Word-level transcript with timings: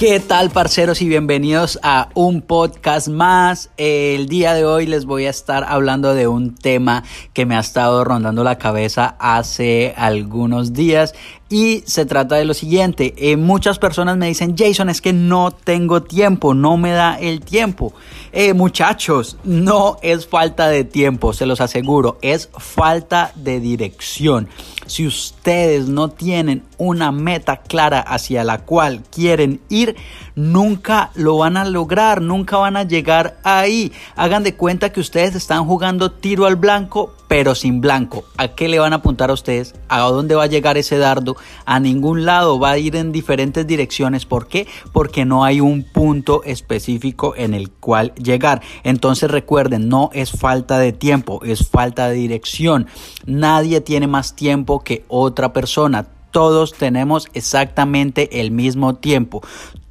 ¿Qué 0.00 0.18
tal, 0.18 0.48
parceros? 0.48 1.02
Y 1.02 1.08
bienvenidos 1.08 1.78
a 1.82 2.08
un 2.14 2.40
podcast 2.40 3.08
más. 3.08 3.68
El 3.76 4.30
día 4.30 4.54
de 4.54 4.64
hoy 4.64 4.86
les 4.86 5.04
voy 5.04 5.26
a 5.26 5.30
estar 5.30 5.62
hablando 5.64 6.14
de 6.14 6.26
un 6.26 6.54
tema 6.54 7.04
que 7.34 7.44
me 7.44 7.54
ha 7.54 7.60
estado 7.60 8.02
rondando 8.02 8.42
la 8.42 8.56
cabeza 8.56 9.16
hace 9.18 9.92
algunos 9.98 10.72
días. 10.72 11.14
Y 11.52 11.82
se 11.84 12.06
trata 12.06 12.36
de 12.36 12.44
lo 12.44 12.54
siguiente, 12.54 13.12
eh, 13.16 13.36
muchas 13.36 13.80
personas 13.80 14.16
me 14.16 14.28
dicen, 14.28 14.54
Jason, 14.56 14.88
es 14.88 15.00
que 15.00 15.12
no 15.12 15.50
tengo 15.50 16.00
tiempo, 16.00 16.54
no 16.54 16.76
me 16.76 16.92
da 16.92 17.18
el 17.18 17.40
tiempo. 17.40 17.92
Eh, 18.30 18.54
muchachos, 18.54 19.36
no 19.42 19.98
es 20.00 20.28
falta 20.28 20.68
de 20.68 20.84
tiempo, 20.84 21.32
se 21.32 21.46
los 21.46 21.60
aseguro, 21.60 22.18
es 22.22 22.50
falta 22.56 23.32
de 23.34 23.58
dirección. 23.58 24.48
Si 24.86 25.04
ustedes 25.04 25.88
no 25.88 26.10
tienen 26.10 26.62
una 26.78 27.10
meta 27.10 27.56
clara 27.56 27.98
hacia 27.98 28.44
la 28.44 28.58
cual 28.58 29.02
quieren 29.10 29.60
ir, 29.68 29.96
nunca 30.36 31.10
lo 31.16 31.38
van 31.38 31.56
a 31.56 31.64
lograr, 31.64 32.22
nunca 32.22 32.58
van 32.58 32.76
a 32.76 32.84
llegar 32.84 33.38
ahí. 33.42 33.90
Hagan 34.14 34.44
de 34.44 34.54
cuenta 34.54 34.92
que 34.92 35.00
ustedes 35.00 35.34
están 35.34 35.64
jugando 35.64 36.12
tiro 36.12 36.46
al 36.46 36.54
blanco, 36.54 37.12
pero 37.30 37.54
sin 37.54 37.80
blanco. 37.80 38.24
¿A 38.38 38.48
qué 38.48 38.66
le 38.66 38.80
van 38.80 38.92
a 38.92 38.96
apuntar 38.96 39.30
a 39.30 39.34
ustedes? 39.34 39.76
¿A 39.88 40.00
dónde 40.00 40.34
va 40.34 40.42
a 40.42 40.48
llegar 40.48 40.76
ese 40.76 40.98
dardo? 40.98 41.36
A 41.64 41.78
ningún 41.78 42.24
lado, 42.24 42.58
va 42.58 42.72
a 42.72 42.78
ir 42.78 42.96
en 42.96 43.12
diferentes 43.12 43.64
direcciones. 43.68 44.26
¿Por 44.26 44.48
qué? 44.48 44.66
Porque 44.92 45.24
no 45.24 45.44
hay 45.44 45.60
un 45.60 45.84
punto 45.84 46.42
específico 46.42 47.34
en 47.36 47.54
el 47.54 47.70
cual 47.70 48.12
llegar. 48.16 48.62
Entonces 48.82 49.30
recuerden, 49.30 49.88
no 49.88 50.10
es 50.12 50.32
falta 50.32 50.80
de 50.80 50.92
tiempo, 50.92 51.40
es 51.44 51.68
falta 51.68 52.08
de 52.08 52.16
dirección. 52.16 52.88
Nadie 53.26 53.80
tiene 53.80 54.08
más 54.08 54.34
tiempo 54.34 54.82
que 54.82 55.04
otra 55.06 55.52
persona 55.52 56.08
todos 56.32 56.74
tenemos 56.74 57.26
exactamente 57.32 58.40
el 58.40 58.52
mismo 58.52 58.94
tiempo. 58.94 59.42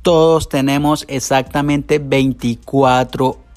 Todos 0.02 0.48
tenemos 0.48 1.04
exactamente 1.10 2.00
24 2.00 3.28
horas. 3.28 3.49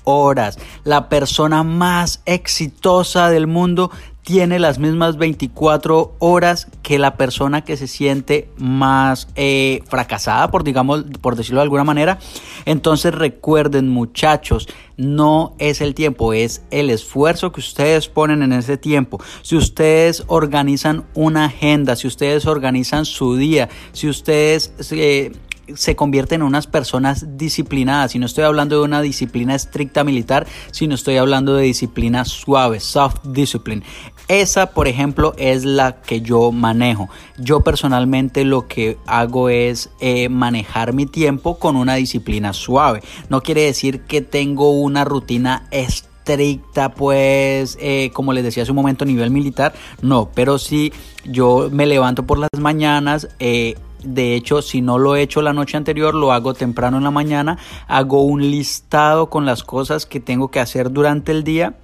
La 0.85 1.09
persona 1.09 1.63
más 1.63 2.23
exitosa 2.27 3.31
del 3.31 3.47
mundo 3.47 3.91
tiene 4.23 4.61
las 4.61 4.79
mismas 4.79 5.17
24 5.17 6.15
horas 6.21 6.69
que 6.83 6.99
la 6.99 7.17
persona 7.17 7.65
que 7.65 7.77
se 7.77 7.89
siente 7.89 8.49
más 8.57 9.29
eh, 9.35 9.83
fracasada, 9.89 10.51
por 10.51 10.63
digamos, 10.63 11.05
por 11.21 11.35
decirlo 11.35 11.59
de 11.59 11.65
alguna 11.65 11.85
manera. 11.85 12.19
Entonces 12.65 13.13
recuerden, 13.15 13.89
muchachos, 13.89 14.69
no 14.97 15.55
es 15.59 15.81
el 15.81 15.95
tiempo, 15.95 16.33
es 16.33 16.63
el 16.71 16.91
esfuerzo 16.91 17.51
que 17.51 17.61
ustedes 17.61 18.09
ponen 18.09 18.43
en 18.43 18.53
ese 18.53 18.77
tiempo. 18.77 19.21
Si 19.43 19.57
ustedes 19.57 20.23
organizan 20.29 21.05
una 21.15 21.47
agenda, 21.47 21.97
si 21.97 22.07
ustedes 22.07 22.47
organizan 22.47 23.05
su 23.05 23.37
día, 23.37 23.69
si 23.93 24.09
ustedes 24.09 24.73
eh, 24.93 25.33
se 25.75 25.97
convierten 25.97 26.41
en 26.41 26.47
unas 26.47 26.67
personas 26.67 27.37
disciplinadas. 27.37 28.15
Y 28.15 28.19
no 28.19 28.27
estoy 28.27 28.45
hablando 28.45 28.79
de 28.79 28.85
una 28.85 29.03
disciplina 29.03 29.55
estricta 29.55 30.05
militar, 30.05 30.47
sino 30.71 30.95
estoy 30.95 31.17
hablando 31.17 31.55
de 31.55 31.65
disciplina 31.65 32.25
suave, 32.25 32.81
soft 32.81 33.21
discipline. 33.25 33.83
Esa, 34.29 34.71
por 34.71 34.89
ejemplo, 34.89 35.35
es 35.37 35.65
la 35.65 36.01
que 36.01 36.21
yo 36.21 36.53
manejo. 36.53 37.09
Yo 37.39 37.61
personalmente 37.61 38.45
lo 38.45 38.69
que 38.69 38.97
hago 39.07 39.49
es 39.49 39.91
eh, 40.01 40.29
manejar 40.29 40.93
mi 40.93 41.07
tiempo 41.07 41.59
con 41.59 41.77
una 41.77 41.97
disciplina 41.97 42.53
suave. 42.53 43.03
No 43.29 43.43
quiere 43.43 43.63
decir 43.63 44.03
que 44.03 44.21
tengo 44.21 44.71
una 44.71 45.05
rutina 45.05 45.67
estricta 45.71 46.93
pues 46.95 47.77
eh, 47.81 48.11
como 48.13 48.33
les 48.33 48.45
decía 48.45 48.63
hace 48.63 48.71
un 48.71 48.77
momento 48.77 49.03
a 49.03 49.07
nivel 49.09 49.33
militar 49.33 49.75
no 50.03 50.31
pero 50.33 50.59
si 50.59 50.93
yo 51.25 51.69
me 51.73 51.85
levanto 51.85 52.25
por 52.27 52.39
las 52.39 52.49
mañanas 52.59 53.29
eh, 53.41 53.75
de 54.05 54.35
hecho, 54.35 54.63
si 54.63 54.81
no 54.81 54.99
lo 54.99 55.17
he 55.17 55.23
hecho 55.23 55.43
la 55.43 55.53
noche 55.53 55.77
anterior, 55.77 56.15
lo 56.15 56.33
hago 56.33 56.55
temprano 56.55 56.99
en 56.99 57.05
la 57.05 57.11
mañana. 57.11 57.59
Hago 57.89 58.23
un 58.23 58.51
listado 58.51 59.31
con 59.31 59.47
las 59.47 59.63
cosas 59.63 60.07
que 60.07 60.21
tengo 60.21 60.49
que 60.49 60.61
hacer 60.61 60.91
durante 60.91 61.33
el 61.33 61.45
día. 61.45 61.75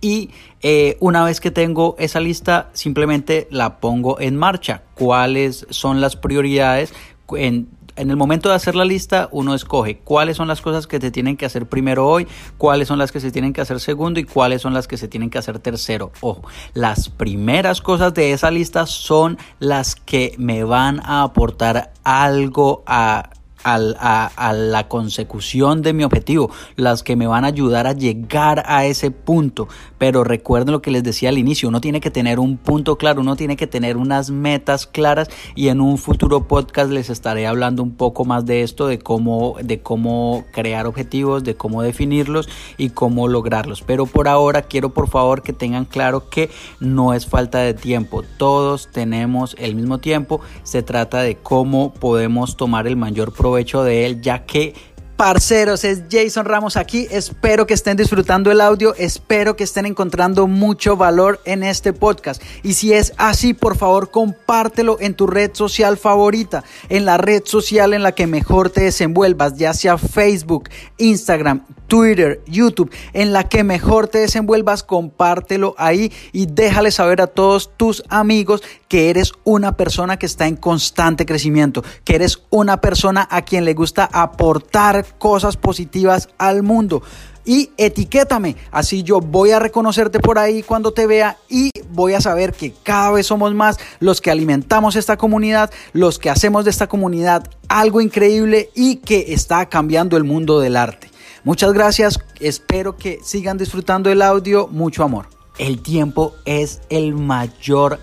Y 0.00 0.30
eh, 0.62 0.96
una 1.00 1.24
vez 1.24 1.40
que 1.40 1.50
tengo 1.50 1.96
esa 1.98 2.20
lista, 2.20 2.70
simplemente 2.72 3.48
la 3.50 3.78
pongo 3.80 4.20
en 4.20 4.36
marcha. 4.36 4.82
¿Cuáles 4.94 5.66
son 5.70 6.00
las 6.00 6.16
prioridades? 6.16 6.92
En, 7.36 7.68
en 7.98 8.10
el 8.10 8.16
momento 8.16 8.48
de 8.48 8.54
hacer 8.54 8.74
la 8.74 8.84
lista, 8.84 9.28
uno 9.32 9.54
escoge 9.54 9.98
cuáles 9.98 10.36
son 10.36 10.48
las 10.48 10.60
cosas 10.60 10.86
que 10.86 11.00
se 11.00 11.10
tienen 11.10 11.36
que 11.36 11.46
hacer 11.46 11.66
primero 11.66 12.06
hoy, 12.06 12.26
cuáles 12.56 12.88
son 12.88 12.98
las 12.98 13.12
que 13.12 13.20
se 13.20 13.30
tienen 13.30 13.52
que 13.52 13.60
hacer 13.60 13.80
segundo 13.80 14.20
y 14.20 14.24
cuáles 14.24 14.62
son 14.62 14.72
las 14.72 14.88
que 14.88 14.96
se 14.96 15.08
tienen 15.08 15.30
que 15.30 15.38
hacer 15.38 15.58
tercero. 15.58 16.12
Ojo, 16.20 16.42
las 16.74 17.08
primeras 17.08 17.80
cosas 17.80 18.14
de 18.14 18.32
esa 18.32 18.50
lista 18.50 18.86
son 18.86 19.38
las 19.58 19.96
que 19.96 20.34
me 20.38 20.64
van 20.64 21.00
a 21.04 21.22
aportar 21.22 21.92
algo 22.04 22.82
a 22.86 23.30
a, 23.64 24.52
la 24.52 24.88
consecución 24.88 25.82
de 25.82 25.92
mi 25.92 26.04
objetivo, 26.04 26.50
las 26.76 27.02
que 27.02 27.16
me 27.16 27.26
van 27.26 27.44
a 27.44 27.48
ayudar 27.48 27.86
a 27.86 27.92
llegar 27.92 28.62
a 28.66 28.86
ese 28.86 29.10
punto. 29.10 29.68
Pero 29.98 30.24
recuerden 30.24 30.72
lo 30.72 30.82
que 30.82 30.90
les 30.90 31.02
decía 31.02 31.28
al 31.28 31.38
inicio, 31.38 31.68
uno 31.68 31.80
tiene 31.80 32.00
que 32.00 32.10
tener 32.10 32.38
un 32.38 32.56
punto 32.56 32.96
claro, 32.96 33.20
uno 33.20 33.36
tiene 33.36 33.56
que 33.56 33.66
tener 33.66 33.96
unas 33.96 34.30
metas 34.30 34.86
claras 34.86 35.28
y 35.54 35.68
en 35.68 35.80
un 35.80 35.98
futuro 35.98 36.46
podcast 36.46 36.90
les 36.90 37.10
estaré 37.10 37.46
hablando 37.46 37.82
un 37.82 37.92
poco 37.92 38.24
más 38.24 38.46
de 38.46 38.62
esto, 38.62 38.86
de 38.86 38.98
cómo, 38.98 39.56
de 39.62 39.80
cómo 39.80 40.44
crear 40.52 40.86
objetivos, 40.86 41.44
de 41.44 41.56
cómo 41.56 41.82
definirlos 41.82 42.48
y 42.76 42.90
cómo 42.90 43.28
lograrlos. 43.28 43.82
Pero 43.82 44.06
por 44.06 44.28
ahora 44.28 44.62
quiero 44.62 44.90
por 44.90 45.08
favor 45.08 45.42
que 45.42 45.52
tengan 45.52 45.84
claro 45.84 46.28
que 46.30 46.50
no 46.80 47.14
es 47.14 47.26
falta 47.26 47.58
de 47.58 47.74
tiempo, 47.74 48.22
todos 48.36 48.88
tenemos 48.92 49.56
el 49.58 49.74
mismo 49.74 49.98
tiempo, 49.98 50.40
se 50.62 50.82
trata 50.82 51.22
de 51.22 51.36
cómo 51.36 51.92
podemos 51.92 52.56
tomar 52.56 52.86
el 52.86 52.96
mayor 52.96 53.32
provecho 53.32 53.47
hecho 53.56 53.84
de 53.84 54.04
él, 54.04 54.20
ya 54.20 54.44
que 54.44 54.74
Parceros, 55.18 55.82
es 55.82 56.04
Jason 56.08 56.44
Ramos 56.44 56.76
aquí. 56.76 57.08
Espero 57.10 57.66
que 57.66 57.74
estén 57.74 57.96
disfrutando 57.96 58.52
el 58.52 58.60
audio, 58.60 58.94
espero 58.94 59.56
que 59.56 59.64
estén 59.64 59.84
encontrando 59.84 60.46
mucho 60.46 60.96
valor 60.96 61.40
en 61.44 61.64
este 61.64 61.92
podcast. 61.92 62.40
Y 62.62 62.74
si 62.74 62.92
es 62.92 63.14
así, 63.16 63.52
por 63.52 63.76
favor, 63.76 64.12
compártelo 64.12 64.96
en 65.00 65.14
tu 65.14 65.26
red 65.26 65.50
social 65.54 65.96
favorita, 65.98 66.62
en 66.88 67.04
la 67.04 67.18
red 67.18 67.42
social 67.44 67.94
en 67.94 68.04
la 68.04 68.12
que 68.12 68.28
mejor 68.28 68.70
te 68.70 68.82
desenvuelvas, 68.82 69.56
ya 69.56 69.74
sea 69.74 69.98
Facebook, 69.98 70.70
Instagram, 70.98 71.64
Twitter, 71.88 72.40
YouTube, 72.46 72.92
en 73.12 73.32
la 73.32 73.48
que 73.48 73.64
mejor 73.64 74.06
te 74.06 74.18
desenvuelvas, 74.18 74.84
compártelo 74.84 75.74
ahí 75.78 76.12
y 76.32 76.46
déjale 76.46 76.92
saber 76.92 77.22
a 77.22 77.26
todos 77.26 77.76
tus 77.76 78.04
amigos 78.08 78.62
que 78.86 79.10
eres 79.10 79.32
una 79.44 79.76
persona 79.76 80.18
que 80.18 80.26
está 80.26 80.46
en 80.46 80.56
constante 80.56 81.26
crecimiento, 81.26 81.82
que 82.04 82.14
eres 82.14 82.42
una 82.50 82.80
persona 82.80 83.26
a 83.30 83.42
quien 83.42 83.64
le 83.64 83.74
gusta 83.74 84.08
aportar 84.12 85.07
cosas 85.18 85.56
positivas 85.56 86.28
al 86.38 86.62
mundo. 86.62 87.02
Y 87.44 87.70
etiquétame, 87.78 88.56
así 88.70 89.02
yo 89.02 89.20
voy 89.20 89.52
a 89.52 89.58
reconocerte 89.58 90.20
por 90.20 90.38
ahí 90.38 90.62
cuando 90.62 90.92
te 90.92 91.06
vea 91.06 91.38
y 91.48 91.70
voy 91.90 92.12
a 92.12 92.20
saber 92.20 92.52
que 92.52 92.74
cada 92.82 93.12
vez 93.12 93.26
somos 93.26 93.54
más 93.54 93.78
los 94.00 94.20
que 94.20 94.30
alimentamos 94.30 94.96
esta 94.96 95.16
comunidad, 95.16 95.70
los 95.94 96.18
que 96.18 96.28
hacemos 96.28 96.64
de 96.64 96.70
esta 96.70 96.88
comunidad 96.88 97.48
algo 97.68 98.02
increíble 98.02 98.68
y 98.74 98.96
que 98.96 99.32
está 99.32 99.66
cambiando 99.66 100.18
el 100.18 100.24
mundo 100.24 100.60
del 100.60 100.76
arte. 100.76 101.10
Muchas 101.42 101.72
gracias, 101.72 102.20
espero 102.40 102.96
que 102.96 103.20
sigan 103.22 103.56
disfrutando 103.56 104.10
el 104.10 104.20
audio, 104.20 104.68
mucho 104.68 105.02
amor. 105.02 105.30
El 105.58 105.80
tiempo 105.80 106.34
es 106.44 106.82
el 106.90 107.14
mayor 107.14 107.98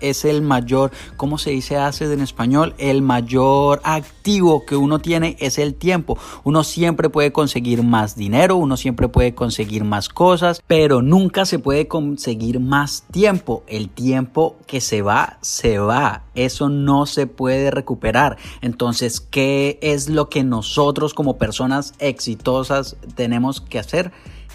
es 0.00 0.24
el 0.24 0.42
mayor, 0.42 0.92
¿cómo 1.16 1.38
se 1.38 1.50
dice 1.50 1.76
asset 1.76 2.10
en 2.10 2.20
español? 2.20 2.74
El 2.78 3.02
mayor 3.02 3.80
activo 3.84 4.64
que 4.66 4.76
uno 4.76 4.98
tiene 4.98 5.36
es 5.40 5.58
el 5.58 5.74
tiempo. 5.74 6.18
Uno 6.44 6.64
siempre 6.64 7.08
puede 7.08 7.32
conseguir 7.32 7.82
más 7.82 8.16
dinero, 8.16 8.56
uno 8.56 8.76
siempre 8.76 9.08
puede 9.08 9.34
conseguir 9.34 9.84
más 9.84 10.08
cosas, 10.08 10.62
pero 10.66 11.02
nunca 11.02 11.44
se 11.44 11.58
puede 11.58 11.88
conseguir 11.88 12.60
más 12.60 13.04
tiempo. 13.10 13.62
El 13.66 13.88
tiempo 13.88 14.56
que 14.66 14.80
se 14.80 15.02
va, 15.02 15.38
se 15.40 15.78
va. 15.78 16.24
Eso 16.34 16.68
no 16.68 17.06
se 17.06 17.26
puede 17.26 17.70
recuperar. 17.70 18.36
Entonces, 18.60 19.20
¿qué 19.20 19.78
es 19.82 20.08
lo 20.08 20.28
que 20.28 20.44
nosotros 20.44 21.14
como 21.14 21.38
personas 21.38 21.94
exitosas 21.98 22.96
tenemos 23.14 23.60
que 23.60 23.78
hacer? 23.78 24.12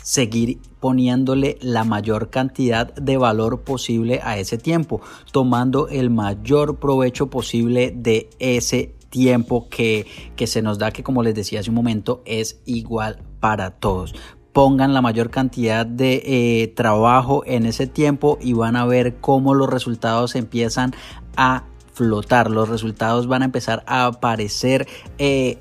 Seguir 0.07 0.59
poniéndole 0.80 1.57
la 1.59 1.83
mayor 1.83 2.30
cantidad 2.30 2.94
de 2.94 3.18
valor 3.18 3.63
posible 3.63 4.21
a 4.24 4.38
ese 4.38 4.57
tiempo, 4.57 5.01
tomando 5.33 5.89
el 5.89 6.09
mayor 6.09 6.77
provecho 6.77 7.30
posible 7.30 7.94
de 7.94 8.30
ese 8.39 8.95
tiempo 9.09 9.68
que, 9.69 10.07
que 10.38 10.48
se 10.48 10.62
nos 10.62 10.80
da, 10.80 10.92
que 10.92 11.04
como 11.04 11.24
les 11.24 11.36
decía 11.36 11.59
hace 11.59 11.71
un 11.71 11.75
momento, 11.75 12.21
es 12.24 12.62
igual 12.65 13.21
para 13.42 13.71
todos. 13.71 14.15
Pongan 14.54 14.94
la 14.94 15.01
mayor 15.01 15.30
cantidad 15.30 15.86
de 15.86 16.24
eh, 16.24 16.68
trabajo 16.69 17.44
en 17.45 17.65
ese 17.65 17.86
tiempo 17.86 18.38
y 18.42 18.54
van 18.54 18.77
a 18.77 18.86
ver 18.86 19.18
cómo 19.18 19.56
los 19.56 19.69
resultados 19.69 20.36
empiezan 20.36 20.94
a 21.36 21.65
flotar, 21.92 22.50
los 22.50 22.69
resultados 22.69 23.27
van 23.27 23.42
a 23.42 23.45
empezar 23.45 23.83
a 23.88 24.06
aparecer 24.06 24.88
eh, 25.18 25.57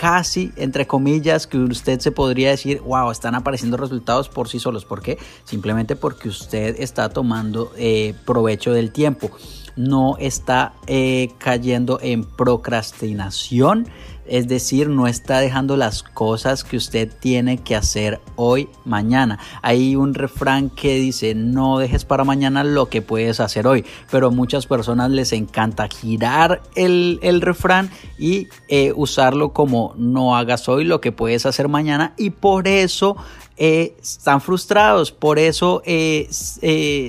casi, 0.00 0.52
entre 0.56 0.86
comillas, 0.86 1.46
que 1.46 1.58
usted 1.58 2.00
se 2.00 2.12
podría 2.12 2.50
decir, 2.50 2.80
wow, 2.80 3.10
están 3.10 3.34
apareciendo 3.34 3.76
resultados 3.76 4.28
por 4.28 4.48
sí 4.48 4.58
solos. 4.58 4.84
¿Por 4.84 5.02
qué? 5.02 5.18
Simplemente 5.44 5.96
porque 5.96 6.28
usted 6.28 6.76
está 6.78 7.08
tomando 7.08 7.72
eh, 7.76 8.14
provecho 8.24 8.72
del 8.72 8.92
tiempo. 8.92 9.30
No 9.76 10.16
está 10.18 10.72
eh, 10.86 11.30
cayendo 11.38 12.00
en 12.02 12.24
procrastinación 12.24 13.86
es 14.28 14.48
decir, 14.48 14.88
no 14.88 15.06
está 15.06 15.40
dejando 15.40 15.76
las 15.76 16.02
cosas 16.02 16.64
que 16.64 16.76
usted 16.76 17.10
tiene 17.20 17.58
que 17.58 17.76
hacer 17.76 18.20
hoy, 18.36 18.68
mañana. 18.84 19.38
Hay 19.62 19.96
un 19.96 20.14
refrán 20.14 20.70
que 20.70 20.96
dice, 20.96 21.34
no 21.34 21.78
dejes 21.78 22.04
para 22.04 22.24
mañana 22.24 22.64
lo 22.64 22.86
que 22.86 23.02
puedes 23.02 23.40
hacer 23.40 23.66
hoy. 23.66 23.84
Pero 24.10 24.30
muchas 24.30 24.66
personas 24.66 25.10
les 25.10 25.32
encanta 25.32 25.88
girar 25.88 26.62
el, 26.74 27.40
refrán 27.40 27.90
y 28.18 28.48
eh, 28.68 28.92
usarlo 28.94 29.52
como 29.52 29.94
no 29.96 30.36
hagas 30.36 30.68
hoy 30.68 30.84
lo 30.84 31.00
que 31.00 31.12
puedes 31.12 31.46
hacer 31.46 31.68
mañana. 31.68 32.14
Y 32.16 32.30
por 32.30 32.68
eso 32.68 33.16
eh, 33.58 33.94
están 34.00 34.40
frustrados, 34.40 35.12
por 35.12 35.38
eso 35.38 35.82
eh, 35.84 36.28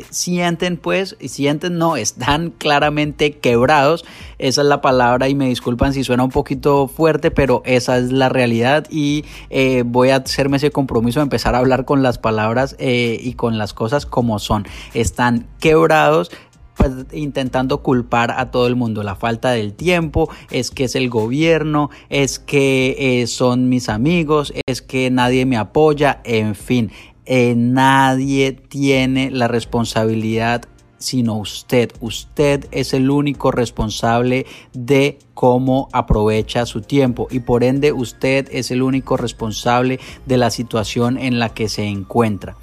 sienten 0.10 0.78
pues, 0.78 1.16
sienten 1.20 1.78
no, 1.78 1.96
están 1.96 2.50
claramente 2.52 3.38
quebrados. 3.38 4.06
Esa 4.40 4.62
es 4.62 4.68
la 4.68 4.80
palabra 4.80 5.28
y 5.28 5.36
me 5.36 5.50
disculpan 5.50 5.94
si 5.94 6.06
suena 6.06 6.24
un 6.24 6.32
poquito 6.32 6.88
fuerte 6.88 7.30
pero 7.30 7.62
esa 7.66 7.98
es 7.98 8.12
la 8.12 8.30
realidad 8.30 8.88
y 8.90 9.26
eh, 9.50 9.84
voy 9.86 10.10
a 10.10 10.18
hacerme 10.18 10.58
ese 10.58 10.72
compromiso 10.72 11.20
de 11.20 11.24
empezar 11.24 11.56
a 11.56 11.60
hablar 11.60 11.86
con 11.86 12.04
las 12.04 12.18
palabras 12.18 12.76
eh, 12.80 13.20
y 13.22 13.34
con 13.34 13.58
las 13.58 13.74
cosas 13.74 14.06
como 14.06 14.40
son. 14.40 14.66
Están 14.94 15.48
quebrados, 15.60 16.32
pues, 16.80 16.92
intentando 17.12 17.84
culpar 17.84 18.32
a 18.32 18.52
todo 18.52 18.66
el 18.68 18.76
mundo. 18.76 19.04
La 19.04 19.16
falta 19.16 19.52
del 19.52 19.74
tiempo, 19.74 20.30
es 20.50 20.72
que 20.72 20.86
es 20.86 20.96
el 20.96 21.10
gobierno, 21.10 21.90
es 22.10 22.40
que 22.40 22.96
eh, 23.22 23.28
son 23.28 23.70
mis 23.70 23.90
amigos, 23.90 24.54
es 24.66 24.82
que 24.82 25.12
nadie 25.12 25.46
me 25.46 25.58
apoya, 25.58 26.22
en 26.24 26.56
fin. 26.56 26.92
nadie 27.28 28.54
tiene 28.54 29.30
la 29.30 29.48
responsabilidad 29.48 30.64
sino 31.00 31.38
usted. 31.38 31.92
Usted 32.02 32.68
es 32.72 32.94
el 32.94 33.10
único 33.10 33.52
responsable 33.52 34.46
de 34.74 35.18
cómo 35.34 35.90
aprovecha 35.92 36.66
su 36.66 36.82
tiempo 36.82 37.28
y 37.32 37.40
por 37.40 37.64
ende 37.64 37.92
usted 37.94 38.48
es 38.52 38.70
el 38.70 38.82
único 38.84 39.18
responsable 39.18 40.00
de 40.26 40.38
la 40.38 40.52
situación 40.52 41.18
en 41.18 41.40
la 41.40 41.50
que 41.50 41.70
se 41.70 41.86
encuentra. 41.86 42.58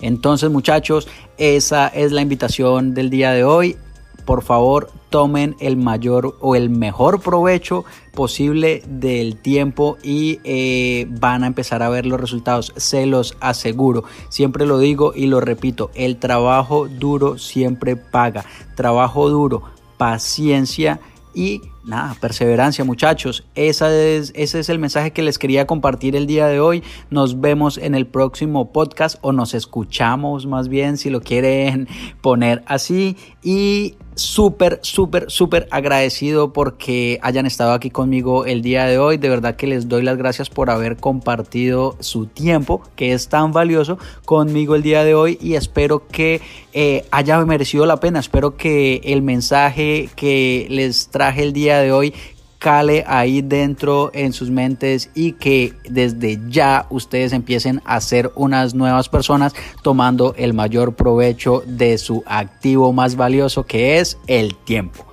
Entonces 0.00 0.50
muchachos, 0.50 1.08
esa 1.36 1.88
es 1.88 2.12
la 2.12 2.22
invitación 2.22 2.94
del 2.94 3.10
día 3.10 3.32
de 3.32 3.44
hoy 3.44 3.76
por 4.28 4.42
favor 4.42 4.90
tomen 5.08 5.56
el 5.58 5.78
mayor 5.78 6.36
o 6.42 6.54
el 6.54 6.68
mejor 6.68 7.22
provecho 7.22 7.86
posible 8.12 8.82
del 8.86 9.38
tiempo 9.38 9.96
y 10.02 10.38
eh, 10.44 11.06
van 11.08 11.44
a 11.44 11.46
empezar 11.46 11.82
a 11.82 11.88
ver 11.88 12.04
los 12.04 12.20
resultados, 12.20 12.74
se 12.76 13.06
los 13.06 13.38
aseguro. 13.40 14.04
Siempre 14.28 14.66
lo 14.66 14.78
digo 14.78 15.14
y 15.16 15.28
lo 15.28 15.40
repito, 15.40 15.90
el 15.94 16.18
trabajo 16.18 16.88
duro 16.88 17.38
siempre 17.38 17.96
paga. 17.96 18.44
Trabajo 18.74 19.30
duro, 19.30 19.62
paciencia 19.96 21.00
y 21.34 21.62
nada, 21.88 22.14
perseverancia 22.20 22.84
muchachos. 22.84 23.44
Esa 23.54 23.92
es, 23.92 24.32
ese 24.36 24.60
es 24.60 24.68
el 24.68 24.78
mensaje 24.78 25.12
que 25.12 25.22
les 25.22 25.38
quería 25.38 25.66
compartir 25.66 26.14
el 26.14 26.26
día 26.26 26.46
de 26.46 26.60
hoy. 26.60 26.84
Nos 27.10 27.40
vemos 27.40 27.78
en 27.78 27.94
el 27.94 28.06
próximo 28.06 28.70
podcast 28.72 29.16
o 29.22 29.32
nos 29.32 29.54
escuchamos 29.54 30.46
más 30.46 30.68
bien 30.68 30.98
si 30.98 31.10
lo 31.10 31.20
quieren 31.20 31.88
poner 32.20 32.62
así. 32.66 33.16
Y 33.42 33.96
súper, 34.18 34.80
súper, 34.82 35.30
súper 35.30 35.68
agradecido 35.70 36.52
porque 36.52 37.18
hayan 37.22 37.46
estado 37.46 37.72
aquí 37.72 37.90
conmigo 37.90 38.44
el 38.44 38.62
día 38.62 38.84
de 38.84 38.98
hoy. 38.98 39.16
De 39.16 39.28
verdad 39.28 39.56
que 39.56 39.66
les 39.66 39.88
doy 39.88 40.02
las 40.02 40.18
gracias 40.18 40.50
por 40.50 40.70
haber 40.70 40.96
compartido 40.96 41.96
su 42.00 42.26
tiempo, 42.26 42.82
que 42.96 43.12
es 43.12 43.28
tan 43.28 43.52
valioso, 43.52 43.98
conmigo 44.24 44.74
el 44.74 44.82
día 44.82 45.04
de 45.04 45.14
hoy 45.14 45.38
y 45.40 45.54
espero 45.54 46.06
que 46.06 46.40
eh, 46.72 47.04
haya 47.10 47.42
merecido 47.44 47.86
la 47.86 47.98
pena. 47.98 48.18
Espero 48.18 48.56
que 48.56 49.00
el 49.04 49.22
mensaje 49.22 50.10
que 50.16 50.66
les 50.68 51.08
traje 51.08 51.42
el 51.42 51.52
de 51.80 51.92
hoy 51.92 52.14
cale 52.58 53.04
ahí 53.06 53.40
dentro 53.40 54.10
en 54.12 54.32
sus 54.32 54.50
mentes 54.50 55.10
y 55.14 55.32
que 55.32 55.74
desde 55.88 56.40
ya 56.48 56.86
ustedes 56.90 57.32
empiecen 57.32 57.80
a 57.84 58.00
ser 58.00 58.32
unas 58.34 58.74
nuevas 58.74 59.08
personas 59.08 59.54
tomando 59.82 60.34
el 60.36 60.54
mayor 60.54 60.94
provecho 60.94 61.62
de 61.66 61.98
su 61.98 62.22
activo 62.26 62.92
más 62.92 63.16
valioso 63.16 63.64
que 63.64 63.98
es 63.98 64.18
el 64.26 64.54
tiempo. 64.56 65.04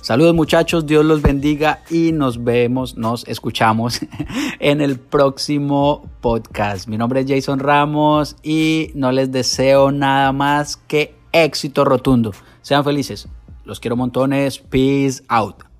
Saludos 0.00 0.34
muchachos, 0.34 0.86
Dios 0.86 1.02
los 1.02 1.22
bendiga 1.22 1.82
y 1.88 2.12
nos 2.12 2.44
vemos, 2.44 2.94
nos 2.98 3.26
escuchamos 3.26 4.00
en 4.60 4.82
el 4.82 4.98
próximo 4.98 6.10
podcast. 6.20 6.88
Mi 6.88 6.98
nombre 6.98 7.20
es 7.20 7.26
Jason 7.26 7.58
Ramos 7.58 8.36
y 8.42 8.90
no 8.94 9.12
les 9.12 9.32
deseo 9.32 9.90
nada 9.90 10.30
más 10.32 10.76
que 10.76 11.14
éxito 11.32 11.86
rotundo. 11.86 12.32
Sean 12.60 12.84
felices. 12.84 13.28
Los 13.64 13.80
quiero 13.80 13.96
montones. 13.96 14.58
Peace 14.58 15.22
out. 15.28 15.73